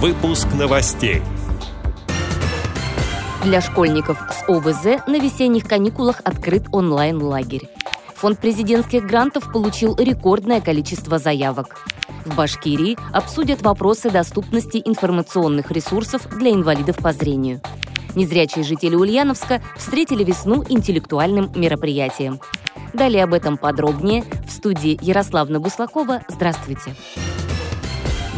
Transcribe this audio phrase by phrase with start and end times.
[0.00, 1.22] Выпуск новостей.
[3.42, 7.68] Для школьников с ОВЗ на весенних каникулах открыт онлайн-лагерь.
[8.14, 11.84] Фонд президентских грантов получил рекордное количество заявок.
[12.24, 17.60] В Башкирии обсудят вопросы доступности информационных ресурсов для инвалидов по зрению.
[18.14, 22.38] Незрячие жители Ульяновска встретили весну интеллектуальным мероприятием.
[22.94, 26.22] Далее об этом подробнее в студии Ярославна Буслакова.
[26.28, 26.94] Здравствуйте.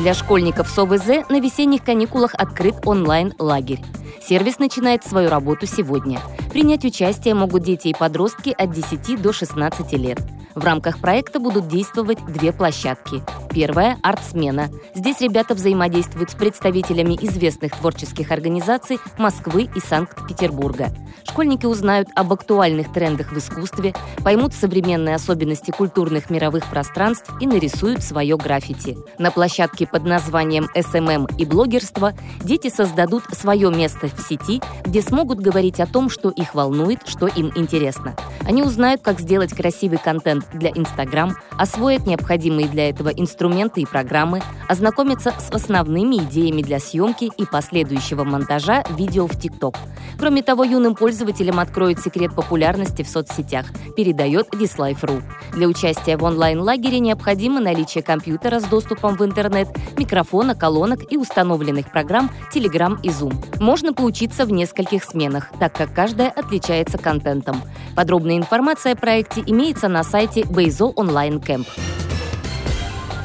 [0.00, 3.84] Для школьников с ОВЗ на весенних каникулах открыт онлайн-лагерь.
[4.26, 6.20] Сервис начинает свою работу сегодня.
[6.50, 10.18] Принять участие могут дети и подростки от 10 до 16 лет.
[10.60, 13.22] В рамках проекта будут действовать две площадки.
[13.50, 14.68] Первая– «Арт-смена».
[14.94, 20.90] Здесь ребята взаимодействуют с представителями известных творческих организаций Москвы и Санкт-Петербурга.
[21.26, 28.02] Школьники узнают об актуальных трендах в искусстве, поймут современные особенности культурных мировых пространств и нарисуют
[28.02, 28.98] свое граффити.
[29.18, 35.40] На площадке под названием «SMM и блогерство» дети создадут свое место в сети, где смогут
[35.40, 38.14] говорить о том, что их волнует, что им интересно.
[38.46, 44.40] Они узнают, как сделать красивый контент для Instagram, освоят необходимые для этого инструменты и программы,
[44.68, 49.76] ознакомятся с основными идеями для съемки и последующего монтажа видео в TikTok.
[50.18, 55.22] Кроме того, юным пользователям откроют секрет популярности в соцсетях, передает Dislife.ru.
[55.52, 61.90] Для участия в онлайн-лагере необходимо наличие компьютера с доступом в интернет, микрофона, колонок и установленных
[61.90, 63.34] программ Telegram и Zoom.
[63.60, 67.62] Можно поучиться в нескольких сменах, так как каждая отличается контентом.
[67.96, 71.66] Подробная информация о проекте имеется на сайте Бейзо Онлайн Camp.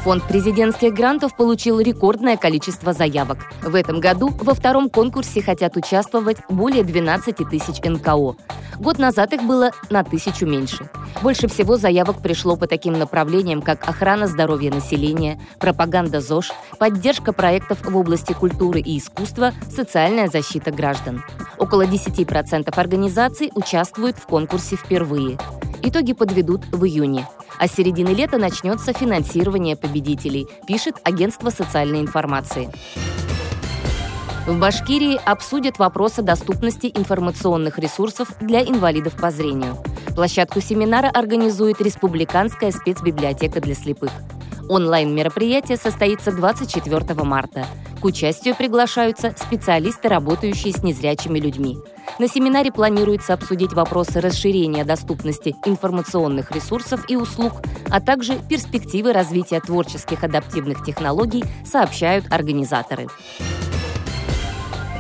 [0.04, 3.40] Фонд президентских грантов получил рекордное количество заявок.
[3.64, 8.36] В этом году во втором конкурсе хотят участвовать более 12 тысяч НКО.
[8.80, 10.90] Год назад их было на тысячу меньше.
[11.24, 17.80] Больше всего заявок пришло по таким направлениям, как охрана здоровья населения, пропаганда ЗОЖ, поддержка проектов
[17.84, 21.24] в области культуры и искусства, социальная защита граждан.
[21.58, 25.40] Около 10% организаций участвуют в конкурсе впервые.
[25.88, 27.28] Итоги подведут в июне.
[27.60, 32.72] А с середины лета начнется финансирование победителей, пишет агентство социальной информации.
[34.48, 39.78] В Башкирии обсудят вопросы доступности информационных ресурсов для инвалидов по зрению.
[40.16, 44.12] Площадку семинара организует Республиканская спецбиблиотека для слепых.
[44.68, 47.68] Онлайн-мероприятие состоится 24 марта.
[48.02, 51.78] К участию приглашаются специалисты, работающие с незрячими людьми.
[52.18, 59.60] На семинаре планируется обсудить вопросы расширения доступности информационных ресурсов и услуг, а также перспективы развития
[59.60, 63.08] творческих адаптивных технологий, сообщают организаторы.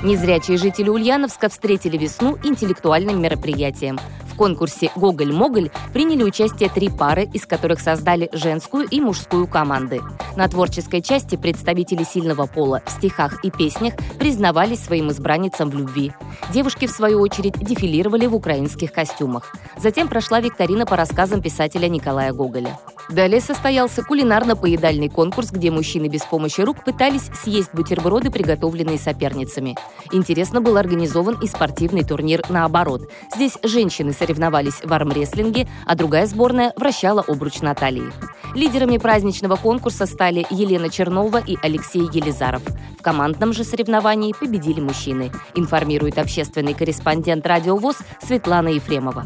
[0.03, 3.97] Незрячие жители Ульяновска встретили весну интеллектуальным мероприятием.
[4.35, 10.01] В конкурсе «Гоголь-Моголь» приняли участие три пары, из которых создали женскую и мужскую команды.
[10.35, 16.11] На творческой части представители сильного пола в стихах и песнях признавались своим избранницам в любви.
[16.51, 19.55] Девушки, в свою очередь, дефилировали в украинских костюмах.
[19.77, 22.77] Затем прошла викторина по рассказам писателя Николая Гоголя.
[23.09, 29.75] Далее состоялся кулинарно-поедальный конкурс, где мужчины без помощи рук пытались съесть бутерброды, приготовленные соперницами.
[30.11, 33.09] Интересно был организован и спортивный турнир наоборот.
[33.35, 38.11] Здесь женщины соревновались в армрестлинге, а другая сборная вращала обруч Натальи.
[38.55, 42.63] Лидерами праздничного конкурса стали Елена Чернова и Алексей Елизаров.
[42.97, 49.25] В командном же соревновании победили мужчины, информирует общественный корреспондент «Радио ВОЗ» Светлана Ефремова.